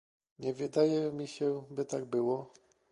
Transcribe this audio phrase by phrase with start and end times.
[0.39, 2.53] Nie wydaje mi się, by tak było